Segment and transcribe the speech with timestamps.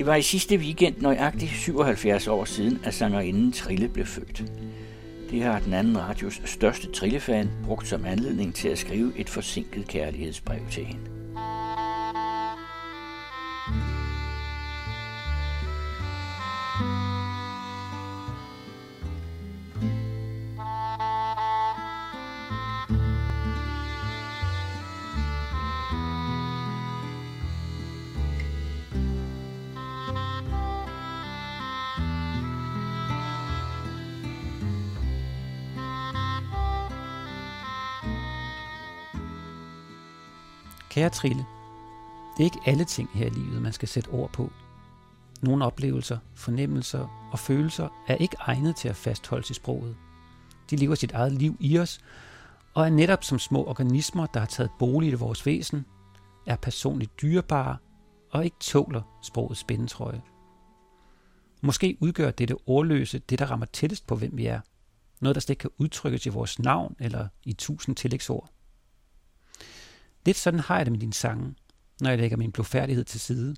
[0.00, 4.44] Det var i sidste weekend nøjagtigt 77 år siden, at sangerinden Trille blev født.
[5.30, 9.88] Det har den anden radios største trillefan brugt som anledning til at skrive et forsinket
[9.88, 11.19] kærlighedsbrev til hende.
[41.00, 41.46] Kære Trille,
[42.36, 44.52] det er ikke alle ting her i livet, man skal sætte ord på.
[45.42, 49.96] Nogle oplevelser, fornemmelser og følelser er ikke egnet til at fastholde i sproget.
[50.70, 52.00] De lever sit eget liv i os,
[52.74, 55.84] og er netop som små organismer, der har taget bolig i vores væsen,
[56.46, 57.76] er personligt dyrebare
[58.30, 60.22] og ikke tåler sprogets spændetrøje.
[61.62, 64.60] Måske udgør dette ordløse det, der rammer tættest på, hvem vi er.
[65.20, 68.50] Noget, der slet ikke kan udtrykkes i vores navn eller i tusind tillægsord.
[70.26, 71.54] Lidt sådan har jeg det med dine sange,
[72.00, 73.56] når jeg lægger min blodfærdighed til side.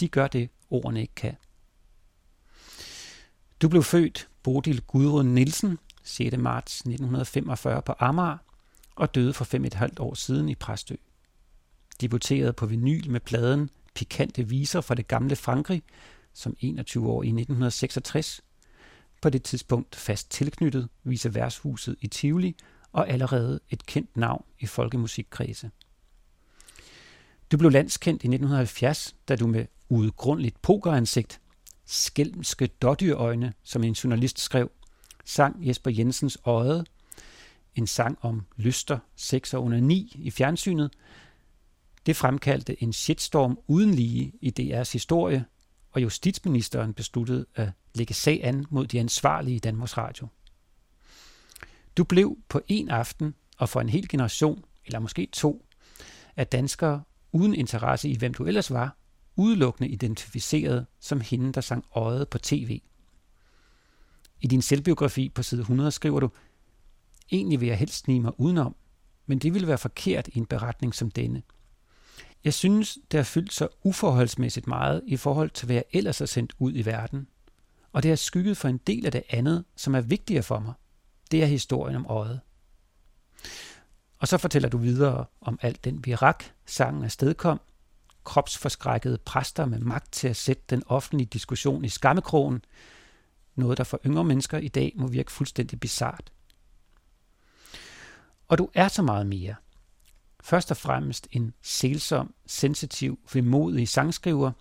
[0.00, 1.36] De gør det, ordene ikke kan.
[3.62, 6.36] Du blev født Bodil Gudrun Nielsen 6.
[6.36, 8.38] marts 1945 på Amager
[8.94, 10.94] og døde for fem et halvt år siden i Præstø.
[12.00, 15.82] Debuterede på vinyl med pladen Pikante Viser fra det gamle Frankrig
[16.32, 18.40] som 21 år i 1966.
[19.22, 22.56] På det tidspunkt fast tilknyttet viser værtshuset i Tivoli
[22.92, 25.70] og allerede et kendt navn i folkemusikkredse.
[27.54, 31.40] Du blev landskendt i 1970, da du med udgrundligt pokeransigt,
[31.86, 34.70] skælmske dådyrøjne, som en journalist skrev,
[35.24, 36.84] sang Jesper Jensens Øje,
[37.74, 40.90] en sang om lyster, sex og 9 i fjernsynet.
[42.06, 45.44] Det fremkaldte en shitstorm uden lige i DR's historie,
[45.90, 50.28] og justitsministeren besluttede at lægge sag an mod de ansvarlige i Danmarks Radio.
[51.96, 55.66] Du blev på en aften og for en hel generation, eller måske to,
[56.36, 57.02] af danskere
[57.34, 58.96] uden interesse i, hvem du ellers var,
[59.36, 62.80] udelukkende identificeret som hende, der sang øjet på tv.
[64.40, 66.30] I din selvbiografi på side 100 skriver du,
[67.32, 68.76] Egentlig vil jeg helst snige mig udenom,
[69.26, 71.42] men det ville være forkert i en beretning som denne.
[72.44, 76.26] Jeg synes, det har fyldt sig uforholdsmæssigt meget i forhold til, hvad jeg ellers har
[76.26, 77.26] sendt ud i verden.
[77.92, 80.72] Og det har skygget for en del af det andet, som er vigtigere for mig.
[81.30, 82.40] Det er historien om øjet.
[84.24, 87.60] Og så fortæller du videre om alt den virak, sangen afstedkom,
[88.24, 92.64] kropsforskrækkede præster med magt til at sætte den offentlige diskussion i skammekrogen,
[93.54, 96.32] noget der for yngre mennesker i dag må virke fuldstændig bizart.
[98.48, 99.54] Og du er så meget mere.
[100.40, 104.52] Først og fremmest en selsom, sensitiv, vemodig sangskriver.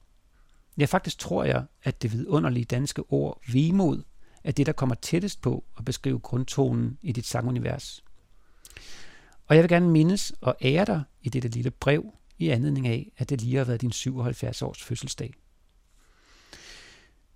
[0.77, 4.03] Ja, faktisk tror jeg, at det vidunderlige danske ord vemod
[4.43, 8.03] er det, der kommer tættest på at beskrive grundtonen i dit sangunivers.
[9.53, 13.11] Og jeg vil gerne mindes og ære dig i dette lille brev i anledning af,
[13.17, 15.33] at det lige har været din 77 års fødselsdag.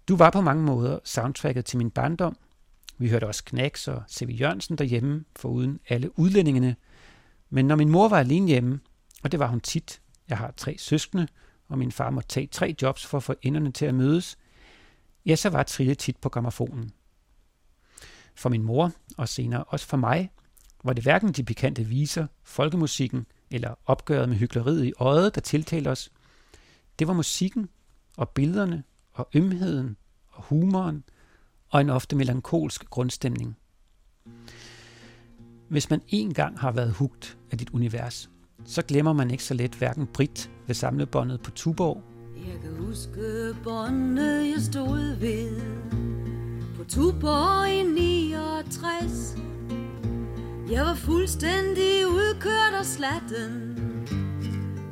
[0.07, 2.38] Du var på mange måder soundtracket til min barndom.
[2.97, 4.39] Vi hørte også Knacks og C.V.
[4.39, 6.75] Jørgensen derhjemme, foruden alle udlændingene.
[7.50, 8.79] Men når min mor var alene hjemme,
[9.23, 11.27] og det var hun tit, jeg har tre søskende,
[11.67, 14.38] og min far måtte tage tre jobs for at få enderne til at mødes,
[15.25, 16.91] ja, så var Trille tit på gramofonen.
[18.35, 20.31] For min mor, og senere også for mig,
[20.88, 25.88] var det hverken de pikante viser, folkemusikken eller opgøret med hyggeleriet i øjet, der tiltalte
[25.88, 26.12] os.
[27.00, 27.70] Det var musikken
[28.18, 28.84] og billederne
[29.14, 31.03] og ømheden og humoren
[31.70, 33.58] og en ofte melankolsk grundstemning.
[35.70, 38.30] Hvis man en gang har været hugt af dit univers,
[38.66, 42.04] så glemmer man ikke så let hverken Brit ved samlebåndet på Tuborg.
[42.48, 45.62] Jeg kan huske båndet, jeg stod ved
[46.78, 49.56] på Tuborg i 69.
[50.72, 53.78] Jeg var fuldstændig udkørt og slatten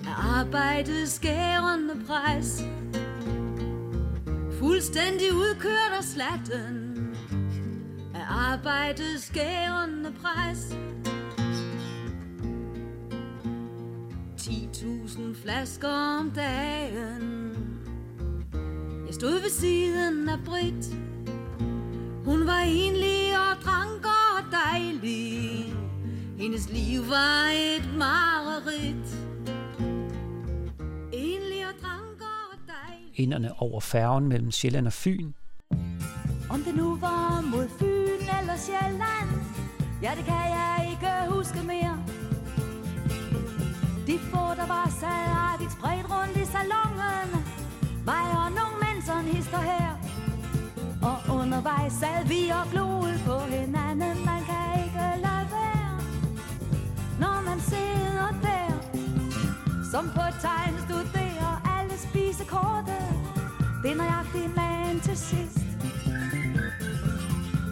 [0.08, 2.64] Af arbejdets skærende pres
[4.60, 6.98] Fuldstændig udkørt og slatten
[8.14, 10.78] Af arbejdets skærende pres
[14.42, 17.58] 10.000 flasker om dagen.
[19.06, 20.96] Jeg stod ved siden af Brit
[22.26, 23.25] Hun var egentlig
[24.52, 25.76] dejlig
[26.38, 29.08] hendes liv var et mareridt.
[31.14, 31.74] Enlig og
[32.68, 33.12] dejlig.
[33.16, 35.32] Inderne over færgen mellem Sjælland og Fyn.
[36.50, 39.30] Om det nu var mod Fyn eller Sjælland,
[40.02, 42.04] ja det kan jeg ikke huske mere.
[44.08, 47.30] De få, der var sad artigt spredt rundt i salongen,
[48.06, 48.96] mig og nogle mænd
[51.46, 54.16] Undervejs sad vi og gloede på hinanden.
[54.26, 55.98] Man kan ikke lade være
[57.20, 58.72] Når man sidder der
[59.92, 63.08] Som på et tegn studerer alle spisekortet.
[63.84, 65.60] Det er nøjagtigt man til sidst.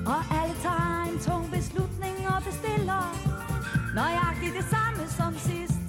[0.06, 3.04] Og alle tager en tung beslutning og bestiller
[3.96, 5.88] Nøjagtigt det samme som sidst.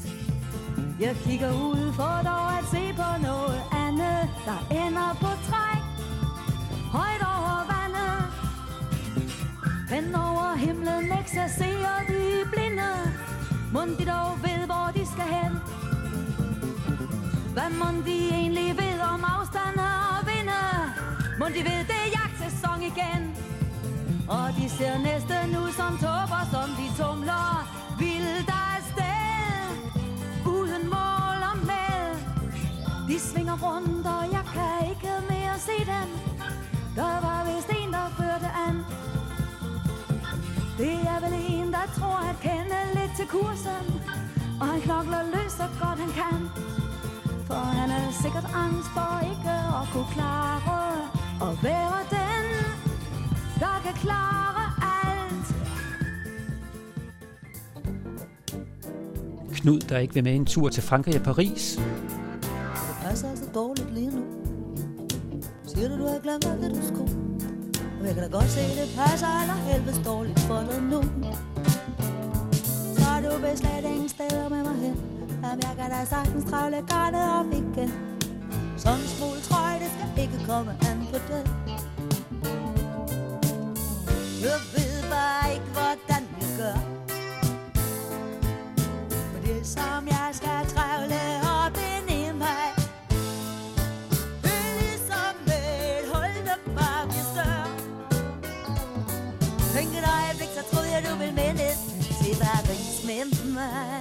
[1.01, 5.83] Jeg kigger ud for dog at se på noget andet Der ender på træk.
[6.99, 7.24] Højt
[10.65, 12.23] himlen eksercerer de
[12.53, 12.93] blinde
[13.75, 15.53] Mund de dog ved hvor de skal hen?
[17.55, 20.63] Hvad mund de egentlig ved om afstande og vinde?
[21.41, 23.23] Mund de ved det er jagtsæson igen?
[24.29, 27.44] Og de ser næsten ud som tåber som de tumler
[43.45, 43.87] til kursen
[44.61, 46.41] Og han knokler løs så godt han kan.
[47.47, 50.61] For han er sikkert angst for ikke at kunne klare
[51.43, 52.45] At være den
[53.61, 54.65] der kan klare
[55.05, 55.47] alt.
[59.53, 61.77] Knud, der ikke vil med en tur til Frankrig og Paris.
[61.77, 64.25] Det passer altså dårligt lige nu.
[65.67, 67.13] Siger du, du har glemt alt det, du skulle
[68.01, 71.03] Og jeg kan da godt se, det passer allerhelvedes dårligt for dig nu
[76.05, 77.93] Jamen, kan sagtens travle garnet op igen.
[78.77, 81.45] Sådan en smule trøje, det skal ikke komme an på det.
[84.47, 86.79] Jeg ved bare ikke, hvordan jeg gør.
[89.33, 91.21] For det som jeg skal travle
[91.63, 92.67] op ind i mig
[94.43, 97.69] Det er ligesom et hul, der bare bliver større.
[99.75, 101.79] Tænk et øjeblik, så troede jeg, du ville mindes
[102.23, 103.94] Til Paris med mig.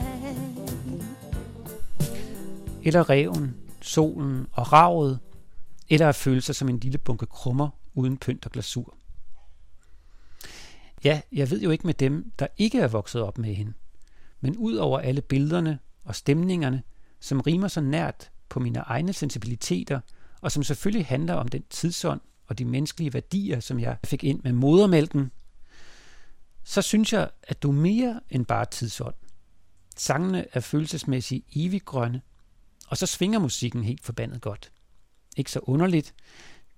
[2.85, 5.19] Eller reven, solen og ravet.
[5.89, 8.97] Eller at føle sig som en lille bunke krummer uden pynt og glasur.
[11.03, 13.73] Ja, jeg ved jo ikke med dem, der ikke er vokset op med hende.
[14.41, 16.83] Men ud over alle billederne og stemningerne,
[17.19, 19.99] som rimer så nært på mine egne sensibiliteter,
[20.41, 24.41] og som selvfølgelig handler om den tidsånd og de menneskelige værdier, som jeg fik ind
[24.43, 25.31] med modermælken,
[26.63, 29.15] så synes jeg, at du er mere end bare tidsånd.
[29.95, 32.21] Sangene er følelsesmæssigt eviggrønne,
[32.93, 34.71] og så svinger musikken helt forbandet godt.
[35.37, 36.13] Ikke så underligt,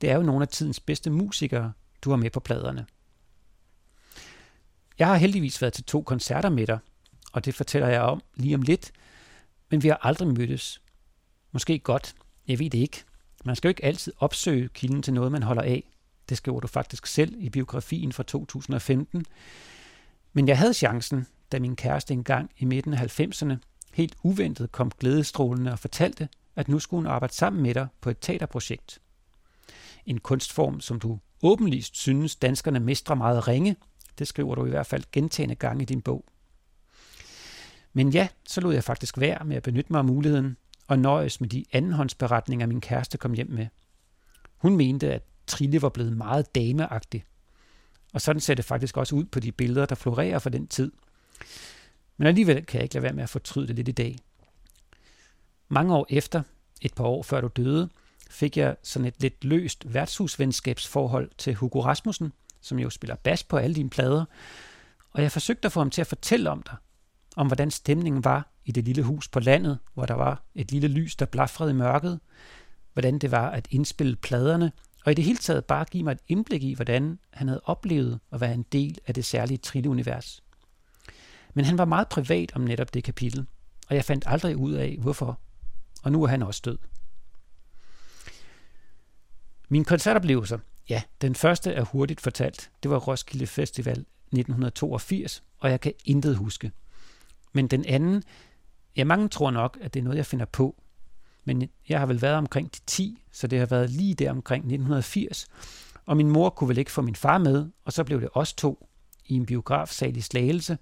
[0.02, 2.86] det er jo nogle af tidens bedste musikere, du har med på pladerne.
[5.00, 6.80] Jeg har heldigvis været til to koncerter med dig,
[7.32, 8.92] og det fortæller jeg om lige om lidt,
[9.72, 10.82] men vi har aldrig mødtes.
[11.52, 12.16] Måske godt,
[12.48, 13.04] jeg ved det ikke.
[13.46, 15.84] Man skal jo ikke altid opsøge kilden til noget, man holder af.
[16.30, 19.26] Det skriver du faktisk selv i biografien fra 2015.
[20.34, 23.56] Men jeg havde chancen, da min kæreste engang i midten af 90'erne
[23.96, 28.10] helt uventet kom glædestrålende og fortalte, at nu skulle hun arbejde sammen med dig på
[28.10, 29.02] et teaterprojekt.
[30.06, 33.76] En kunstform, som du åbenlyst synes, danskerne mestrer meget ringe,
[34.20, 36.26] det skriver du i hvert fald gentagende gange i din bog.
[37.94, 40.58] Men ja, så lod jeg faktisk være med at benytte mig af muligheden
[40.88, 43.68] og nøjes med de andenhåndsberetninger, min kæreste kom hjem med.
[44.58, 47.26] Hun mente, at Trille var blevet meget dameagtig.
[48.14, 50.92] Og sådan ser det faktisk også ud på de billeder, der florerer fra den tid.
[52.18, 54.16] Men alligevel kan jeg ikke lade være med at fortryde det lidt i dag.
[55.68, 56.44] Mange år efter,
[56.82, 57.90] et par år før du døde,
[58.30, 63.58] fik jeg sådan et lidt løst værtshusvenskabsforhold til Hugo Rasmussen, som jo spiller bas på
[63.58, 64.26] alle dine plader,
[65.12, 66.76] og jeg forsøgte at få ham til at fortælle om dig,
[67.36, 70.88] om hvordan stemningen var i det lille hus på landet, hvor der var et lille
[70.88, 72.20] lys, der blafrede i mørket,
[72.94, 74.72] hvordan det var at indspille pladerne,
[75.06, 78.20] og i det hele taget bare give mig et indblik i, hvordan han havde oplevet
[78.32, 80.44] at være en del af det særlige trilleunivers.
[81.56, 83.46] Men han var meget privat om netop det kapitel,
[83.90, 85.40] og jeg fandt aldrig ud af, hvorfor.
[86.04, 86.78] Og nu er han også død.
[89.70, 90.58] Mine koncertoplevelser,
[90.90, 92.72] ja, den første er hurtigt fortalt.
[92.84, 96.72] Det var Roskilde Festival 1982, og jeg kan intet huske.
[97.54, 98.24] Men den anden,
[98.96, 100.82] ja, mange tror nok, at det er noget, jeg finder på.
[101.46, 104.60] Men jeg har vel været omkring de 10, så det har været lige der omkring
[104.60, 105.48] 1980.
[106.06, 108.54] Og min mor kunne vel ikke få min far med, og så blev det os
[108.54, 108.90] to
[109.26, 110.78] i en biografsal i Slagelse,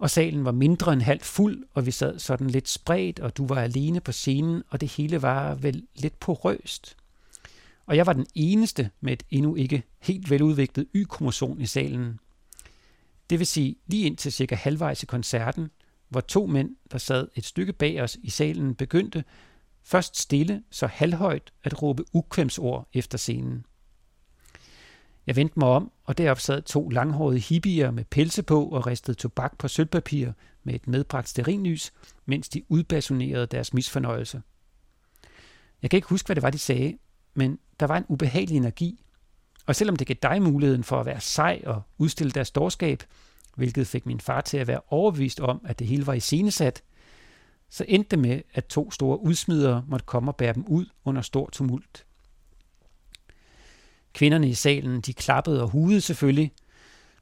[0.00, 3.46] og salen var mindre end halvt fuld, og vi sad sådan lidt spredt, og du
[3.46, 6.96] var alene på scenen, og det hele var vel lidt porøst.
[7.86, 12.18] Og jeg var den eneste med et endnu ikke helt veludviklet Y-kromosom i salen.
[13.30, 15.70] Det vil sige lige indtil cirka halvvejs i koncerten,
[16.08, 19.24] hvor to mænd, der sad et stykke bag os i salen, begyndte
[19.82, 23.64] først stille, så halvhøjt at råbe ukvemsord efter scenen.
[25.30, 29.16] Jeg vendte mig om, og derop sad to langhårede hippier med pelse på og ristede
[29.16, 30.32] tobak på sølvpapir
[30.64, 31.92] med et medbragt sterinlys,
[32.26, 34.42] mens de udbasunerede deres misfornøjelse.
[35.82, 36.98] Jeg kan ikke huske, hvad det var, de sagde,
[37.34, 39.04] men der var en ubehagelig energi.
[39.66, 43.02] Og selvom det gav dig muligheden for at være sej og udstille deres dårskab,
[43.56, 46.82] hvilket fik min far til at være overbevist om, at det hele var iscenesat,
[47.68, 51.22] så endte det med, at to store udsmidere måtte komme og bære dem ud under
[51.22, 52.06] stor tumult.
[54.12, 56.52] Kvinderne i salen, de klappede og hudede selvfølgelig,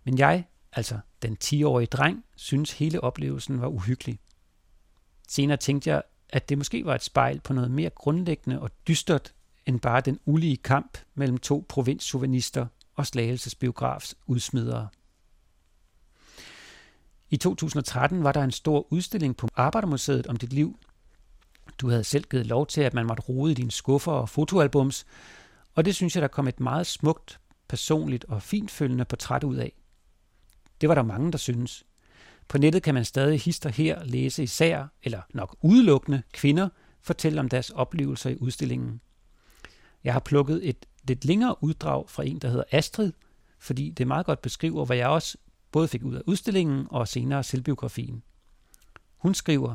[0.05, 4.19] men jeg, altså den 10-årige dreng, synes hele oplevelsen var uhyggelig.
[5.29, 9.33] Senere tænkte jeg, at det måske var et spejl på noget mere grundlæggende og dystert
[9.67, 14.89] end bare den ulige kamp mellem to provinssouvenister og slagelsesbiografs udsmidere.
[17.31, 20.79] I 2013 var der en stor udstilling på Arbejdermuseet om dit liv.
[21.79, 25.07] Du havde selv givet lov til, at man måtte rode i dine skuffer og fotoalbums,
[25.79, 29.73] og det synes jeg, der kom et meget smukt, personligt og fintfølgende portræt ud af.
[30.81, 31.87] Det var der mange, der synes.
[32.49, 36.69] På nettet kan man stadig hister her læse især, eller nok udelukkende, kvinder
[37.01, 39.01] fortælle om deres oplevelser i udstillingen.
[40.05, 43.13] Jeg har plukket et lidt længere uddrag fra en, der hedder Astrid,
[43.59, 45.39] fordi det meget godt beskriver, hvad jeg også
[45.73, 48.23] både fik ud af udstillingen og senere selvbiografien.
[49.17, 49.75] Hun skriver,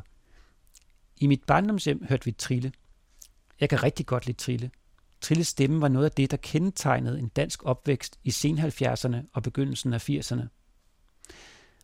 [1.17, 2.71] I mit barndomshjem hørte vi Trille.
[3.59, 4.71] Jeg kan rigtig godt lide Trille.
[5.23, 9.43] Trilles stemme var noget af det, der kendetegnede en dansk opvækst i sen 70'erne og
[9.43, 10.43] begyndelsen af 80'erne.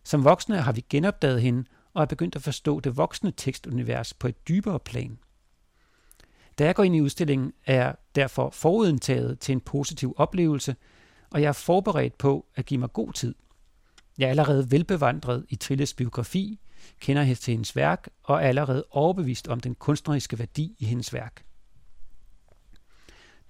[0.03, 4.27] Som voksne har vi genopdaget hende og er begyndt at forstå det voksne tekstunivers på
[4.27, 5.19] et dybere plan.
[6.57, 10.75] Da jeg går ind i udstillingen, er jeg derfor forudindtaget til en positiv oplevelse,
[11.29, 13.35] og jeg er forberedt på at give mig god tid.
[14.17, 16.59] Jeg er allerede velbevandret i Trilles biografi,
[16.99, 21.48] kender til hendes værk og er allerede overbevist om den kunstneriske værdi i hendes værk.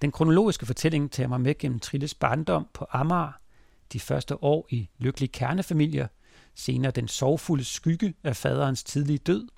[0.02, 3.32] Den kronologiske fortælling tager mig med gennem Trilles barndom på Amager,
[3.92, 6.06] de første år i lykkelige kernefamilier,
[6.54, 9.48] senere den sorgfulde skygge af faderens tidlige død.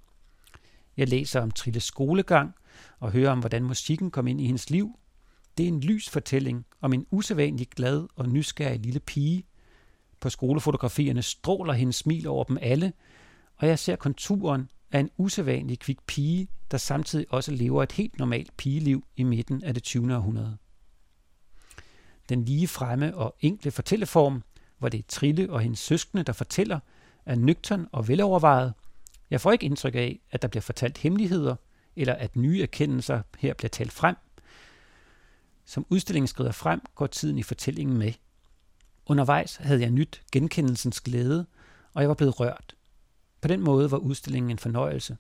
[0.96, 2.54] Jeg læser om Trilles skolegang
[3.00, 4.98] og hører om, hvordan musikken kom ind i hendes liv.
[5.58, 9.44] Det er en lys fortælling om en usædvanlig glad og nysgerrig lille pige.
[10.20, 12.92] På skolefotografierne stråler hendes smil over dem alle,
[13.56, 18.18] og jeg ser konturen er en usædvanlig kvik pige, der samtidig også lever et helt
[18.18, 20.16] normalt pigeliv i midten af det 20.
[20.16, 20.56] århundrede.
[22.28, 24.42] Den lige fremme og enkle fortælleform,
[24.78, 26.80] hvor det er Trille og hendes søskende, der fortæller,
[27.26, 28.74] er nøgtern og velovervejet.
[29.30, 31.56] Jeg får ikke indtryk af, at der bliver fortalt hemmeligheder,
[31.96, 34.16] eller at nye erkendelser her bliver talt frem.
[35.64, 38.12] Som udstillingen skrider frem, går tiden i fortællingen med.
[39.06, 41.46] Undervejs havde jeg nyt genkendelsens glæde,
[41.94, 42.74] og jeg var blevet rørt.
[43.42, 45.16] På den måde var udstillingen en fornøjelse.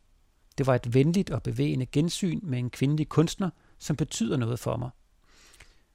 [0.58, 4.76] Det var et venligt og bevægende gensyn med en kvindelig kunstner, som betyder noget for
[4.76, 4.90] mig.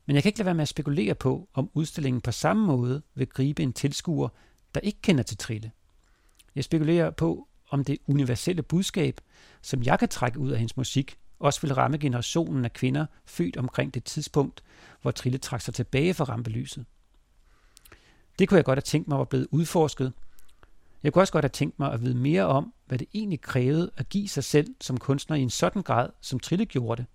[0.06, 3.02] Men jeg kan ikke lade være med at spekulere på, om udstillingen på samme måde
[3.16, 4.30] vil gribe en tilskuer,
[4.76, 5.72] der ikke kender til Trille.
[6.56, 9.22] Jeg spekulerer på, om det universelle budskab,
[9.62, 13.58] som jeg kan trække ud af hendes musik, også vil ramme generationen af kvinder født
[13.58, 14.64] omkring det tidspunkt,
[15.02, 16.86] hvor Trille trak sig tilbage fra rampelyset.
[18.40, 20.14] Det kunne jeg godt have tænkt mig var blevet udforsket,
[21.04, 23.92] jeg kunne også godt have tænkt mig at vide mere om, hvad det egentlig krævede
[23.98, 27.10] at give sig selv som kunstner i en sådan grad, som Trille gjorde det.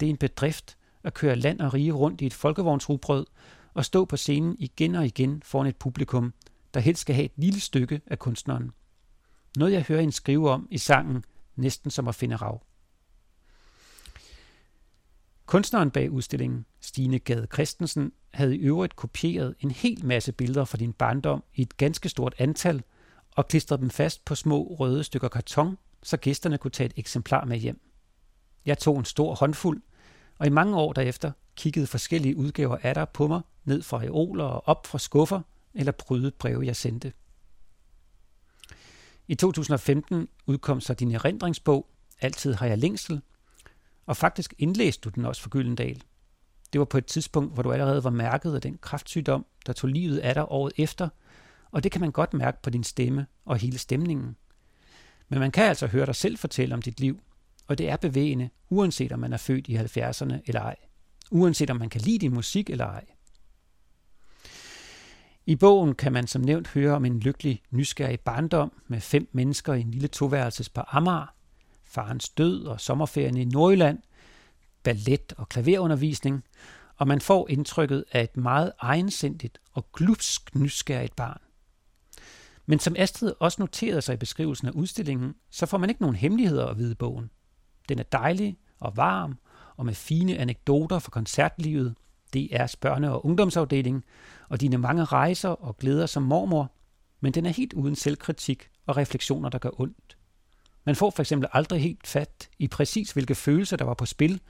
[0.00, 3.26] Det er en bedrift at køre land og rige rundt i et folkevognsrubrød
[3.74, 6.32] og stå på scenen igen og igen foran et publikum,
[6.74, 8.70] der helst skal have et lille stykke af kunstneren.
[9.56, 11.24] Noget jeg hører hende skrive om i sangen
[11.56, 12.62] Næsten som at finde rav.
[15.46, 20.78] Kunstneren bag udstillingen, Stine Gade Christensen, havde i øvrigt kopieret en hel masse billeder fra
[20.78, 22.82] din barndom i et ganske stort antal–
[23.34, 27.44] og klistrede dem fast på små røde stykker karton, så gæsterne kunne tage et eksemplar
[27.44, 27.80] med hjem.
[28.66, 29.82] Jeg tog en stor håndfuld,
[30.38, 34.44] og i mange år derefter kiggede forskellige udgaver af der på mig, ned fra reoler
[34.44, 35.40] og op fra skuffer,
[35.74, 37.12] eller prydede breve, jeg sendte.
[39.28, 43.20] I 2015 udkom så din erindringsbog, Altid har jeg længsel,
[44.06, 46.02] og faktisk indlæste du den også for Gyldendal.
[46.72, 49.90] Det var på et tidspunkt, hvor du allerede var mærket af den kraftsygdom, der tog
[49.90, 51.08] livet af dig året efter–
[51.74, 54.36] og det kan man godt mærke på din stemme og hele stemningen.
[55.28, 57.20] Men man kan altså høre dig selv fortælle om dit liv,
[57.66, 60.76] og det er bevægende, uanset om man er født i 70'erne eller ej.
[61.30, 63.04] Uanset om man kan lide din musik eller ej.
[65.46, 69.74] I bogen kan man som nævnt høre om en lykkelig, nysgerrig barndom med fem mennesker
[69.74, 71.34] i en lille toværelses på Amager,
[71.84, 73.98] farens død og sommerferien i Nordjylland,
[74.82, 76.44] ballet og klaverundervisning,
[76.96, 81.43] og man får indtrykket af et meget egensindigt og glupsk nysgerrigt barn.
[82.66, 86.16] Men som Astrid også noterede sig i beskrivelsen af udstillingen, så får man ikke nogen
[86.16, 87.30] hemmeligheder at vide bogen.
[87.88, 89.38] Den er dejlig og varm,
[89.76, 91.94] og med fine anekdoter fra koncertlivet,
[92.36, 94.04] DR's børne- og ungdomsafdeling,
[94.48, 96.72] og dine mange rejser og glæder som mormor,
[97.20, 100.16] men den er helt uden selvkritik og refleksioner, der gør ondt.
[100.84, 104.40] Man får for eksempel aldrig helt fat i præcis, hvilke følelser der var på spil,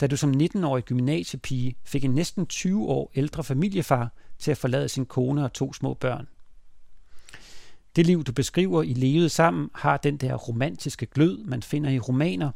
[0.00, 4.88] da du som 19-årig gymnasiepige fik en næsten 20 år ældre familiefar til at forlade
[4.88, 6.28] sin kone og to små børn.
[7.96, 11.98] Det liv, du beskriver i levet sammen, har den der romantiske glød, man finder i
[11.98, 12.50] romaner,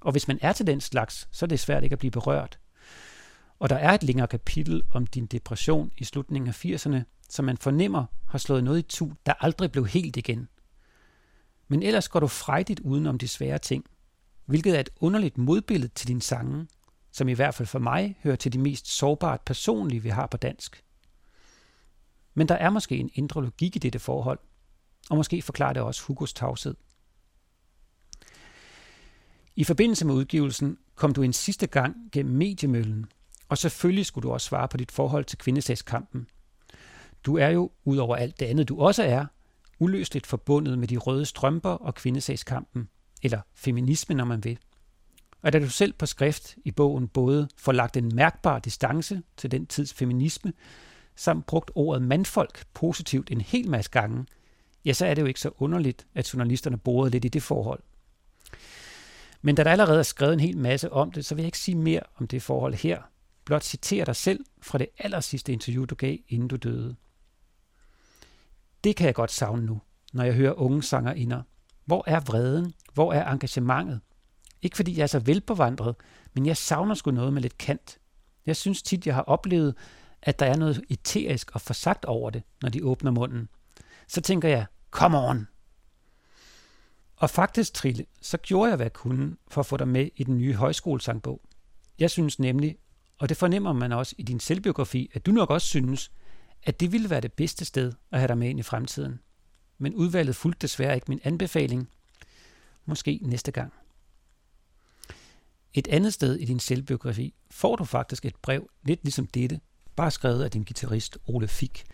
[0.00, 2.58] og hvis man er til den slags, så er det svært ikke at blive berørt.
[3.58, 7.56] Og der er et længere kapitel om din depression i slutningen af 80'erne, som man
[7.56, 10.48] fornemmer har slået noget i tu, der aldrig blev helt igen.
[11.68, 13.84] Men ellers går du frejdigt udenom de svære ting,
[14.44, 16.66] hvilket er et underligt modbillede til din sange,
[17.12, 20.36] som i hvert fald for mig hører til de mest sårbart personlige, vi har på
[20.36, 20.84] dansk.
[22.34, 24.38] Men der er måske en indre logik i dette forhold,
[25.10, 26.74] og måske forklarer det også Hugos tavshed.
[29.56, 33.06] I forbindelse med udgivelsen kom du en sidste gang gennem mediemøllen,
[33.48, 36.26] og selvfølgelig skulle du også svare på dit forhold til kvindesagskampen.
[37.24, 39.26] Du er jo, udover alt det andet du også er,
[39.78, 42.88] uløseligt forbundet med de røde strømper og kvindesagskampen,
[43.22, 44.58] eller feminisme, når man vil.
[45.42, 49.50] Og da du selv på skrift i bogen både får lagt en mærkbar distance til
[49.50, 50.52] den tids feminisme,
[51.16, 54.26] samt brugt ordet mandfolk positivt en hel masse gange,
[54.86, 57.82] ja, så er det jo ikke så underligt, at journalisterne borede lidt i det forhold.
[59.42, 61.58] Men da der allerede er skrevet en hel masse om det, så vil jeg ikke
[61.58, 63.02] sige mere om det forhold her.
[63.44, 66.96] Blot citere dig selv fra det allersidste interview, du gav, inden du døde.
[68.84, 69.80] Det kan jeg godt savne nu,
[70.12, 71.42] når jeg hører unge sangerinder.
[71.84, 72.74] Hvor er vreden?
[72.94, 74.00] Hvor er engagementet?
[74.62, 75.94] Ikke fordi jeg er så velbevandret,
[76.34, 77.98] men jeg savner sgu noget med lidt kant.
[78.46, 79.74] Jeg synes tit, jeg har oplevet,
[80.22, 83.48] at der er noget eterisk og forsagt over det, når de åbner munden.
[84.08, 85.48] Så tænker jeg, come on!
[87.16, 90.24] Og faktisk, Trille, så gjorde jeg, hvad jeg kunne for at få dig med i
[90.24, 91.40] den nye højskolesangbog.
[91.98, 92.78] Jeg synes nemlig,
[93.18, 96.10] og det fornemmer man også i din selvbiografi, at du nok også synes,
[96.62, 99.20] at det ville være det bedste sted at have dig med ind i fremtiden.
[99.78, 101.88] Men udvalget fulgte desværre ikke min anbefaling.
[102.84, 103.72] Måske næste gang.
[105.74, 109.60] Et andet sted i din selvbiografi får du faktisk et brev, lidt ligesom dette,
[109.96, 111.84] bare skrevet af din guitarist Ole Fik.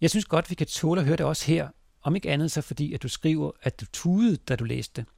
[0.00, 1.68] Jeg synes godt, vi kan tåle at høre det også her,
[2.08, 5.10] om ikke andet så fordi, at du skriver, at du tudede, da du læste det.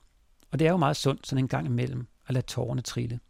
[0.50, 3.20] Og det er jo meget sundt sådan en gang imellem at lade tårerne trille.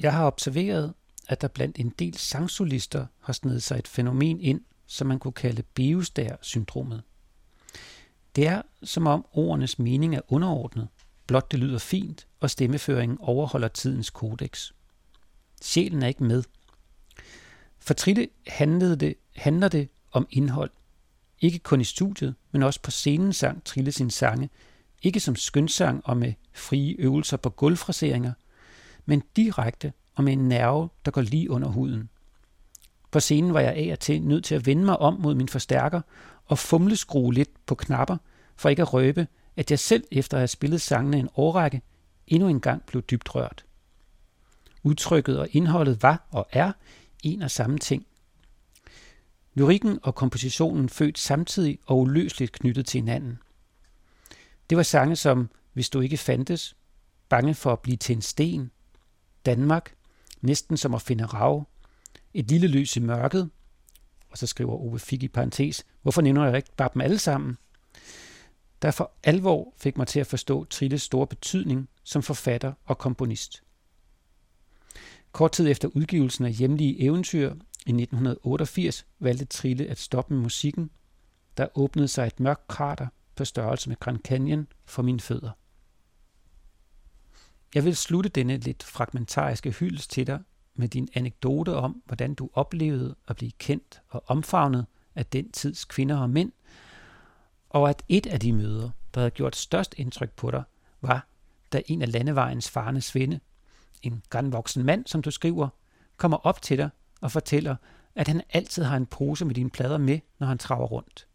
[0.00, 0.94] Jeg har observeret,
[1.28, 5.32] at der blandt en del sangsolister har snedet sig et fænomen ind, som man kunne
[5.32, 7.02] kalde biostær-syndromet.
[8.36, 10.88] Det er, som om ordenes mening er underordnet,
[11.26, 14.72] blot det lyder fint, og stemmeføringen overholder tidens kodex.
[15.62, 16.42] Sjælen er ikke med.
[17.78, 20.70] For Trille handlede det, handler det om indhold.
[21.40, 24.50] Ikke kun i studiet, men også på scenen sang Trille sin sange,
[25.02, 28.32] ikke som skønsang og med frie øvelser på gulvfraseringer,
[29.06, 32.08] men direkte og med en nerve, der går lige under huden.
[33.10, 35.48] På scenen var jeg af og til nødt til at vende mig om mod min
[35.48, 36.00] forstærker
[36.46, 38.16] og fumleskrue lidt på knapper,
[38.56, 39.26] for ikke at røbe,
[39.56, 41.82] at jeg selv efter at have spillet sangene en årrække,
[42.26, 43.64] endnu en gang blev dybt rørt.
[44.82, 46.72] Udtrykket og indholdet var og er
[47.22, 48.06] en og samme ting.
[49.54, 53.38] Lyrikken og kompositionen født samtidig og uløseligt knyttet til hinanden.
[54.70, 56.76] Det var sange som Hvis du ikke fandtes,
[57.28, 58.70] Bange for at blive til en sten,
[59.46, 59.94] Danmark,
[60.40, 61.68] Næsten som at finde rav,
[62.34, 63.50] Et lille lys i mørket,
[64.30, 67.58] og så skriver Ove Fik i parentes, hvorfor nævner jeg ikke bare dem alle sammen?
[68.82, 73.62] Der for alvor fik mig til at forstå Trilles store betydning som forfatter og komponist.
[75.32, 77.54] Kort tid efter udgivelsen af Hjemlige Eventyr
[77.98, 80.90] i 1988 valgte Trille at stoppe med musikken.
[81.56, 85.50] Der åbnede sig et mørkt krater på størrelse med Grand Canyon for mine fødder.
[87.74, 90.40] Jeg vil slutte denne lidt fragmentariske hyldest til dig
[90.74, 95.84] med din anekdote om, hvordan du oplevede at blive kendt og omfavnet af den tids
[95.84, 96.52] kvinder og mænd,
[97.70, 100.62] og at et af de møder, der havde gjort størst indtryk på dig,
[101.00, 101.26] var,
[101.72, 103.40] da en af landevejens farne svende,
[104.02, 105.68] en grandvoksen mand, som du skriver,
[106.16, 107.76] kommer op til dig og fortæller,
[108.14, 111.26] at han altid har en pose med dine plader med, når han traver rundt.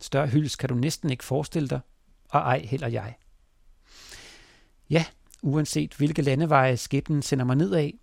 [0.00, 1.80] Større hyldes kan du næsten ikke forestille dig,
[2.28, 3.14] og ej heller jeg.
[4.90, 5.04] Ja,
[5.42, 7.94] uanset hvilke landeveje skæbnen sender mig ned af,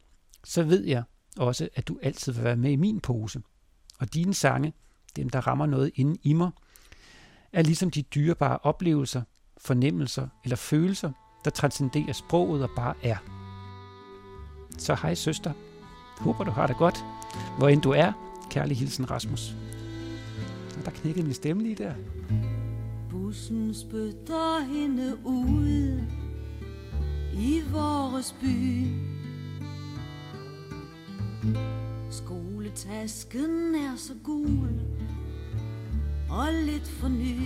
[0.43, 1.03] så ved jeg
[1.37, 3.41] også, at du altid vil være med i min pose.
[3.99, 4.73] Og dine sange,
[5.15, 6.51] dem der rammer noget inde i mig,
[7.53, 9.21] er ligesom de dyrebare oplevelser,
[9.57, 11.11] fornemmelser eller følelser,
[11.45, 13.17] der transcenderer sproget og bare er.
[14.77, 15.53] Så hej søster.
[16.19, 17.05] Håber du har det godt.
[17.57, 18.11] Hvor end du er,
[18.49, 19.55] kærlig hilsen Rasmus.
[20.77, 21.93] Og der knækkede min stemme lige der.
[23.09, 25.99] Bussen spytter hende ud
[27.33, 28.87] i vores by.
[32.09, 34.69] Skoletasken er så gul
[36.29, 37.39] og lidt for ny.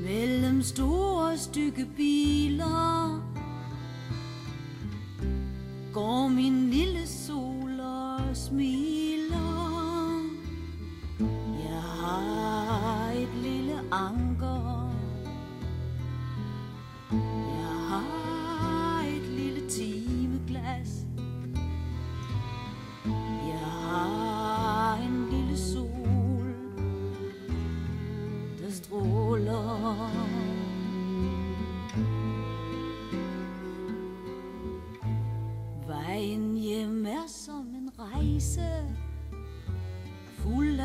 [0.00, 3.27] Mellem store stykke biler
[5.98, 8.97] går min lille sol og smiler.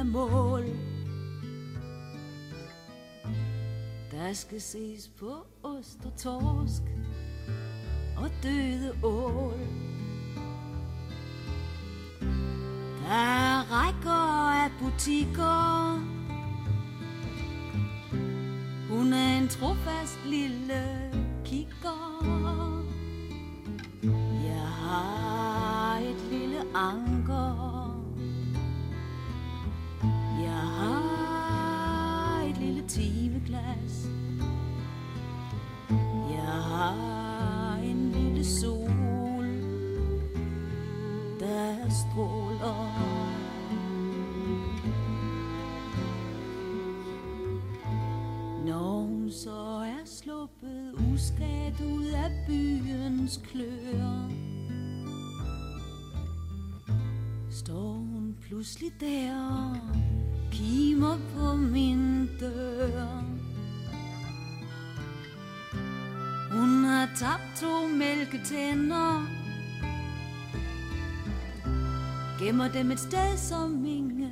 [0.03, 0.65] Af mål.
[4.11, 6.83] Der skal ses på ost og torsk
[8.17, 9.59] Og døde ål.
[13.01, 15.99] Der er rækker af butikker.
[18.89, 21.11] Hun er en trofast lille
[21.45, 22.23] kigger.
[24.43, 27.02] Jeg har et lille ang
[53.33, 54.29] byens klør
[57.49, 59.77] Står hun pludselig der og
[60.51, 63.23] kimer på min dør.
[66.51, 69.25] Hun har tabt to mælketænder.
[72.39, 74.22] Gemmer dem et sted, som ingen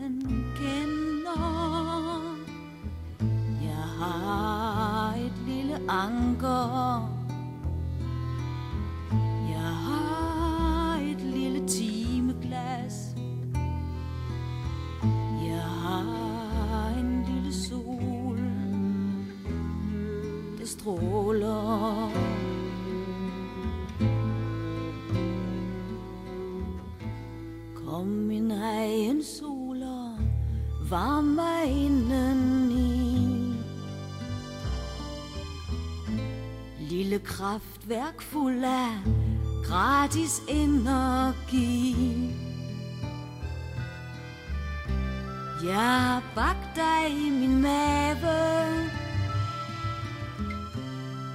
[37.91, 38.91] kraftværk fuld af
[39.63, 41.95] gratis energi.
[45.63, 48.87] Jeg har bagt dig i min mave.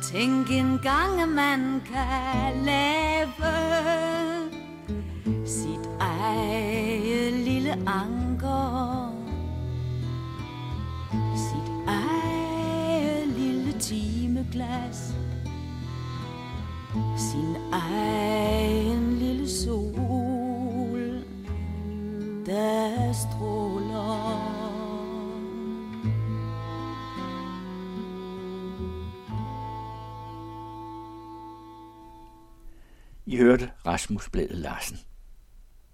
[0.03, 3.35] Tænk en gang, at man kan lave
[5.47, 9.13] sit eget lille anker.
[11.37, 15.26] Sit eget lille timeglas.
[17.17, 21.25] Sin egen lille sol,
[22.47, 24.47] der stråler.
[33.27, 34.99] I hørte Rasmus Blæde Larsen.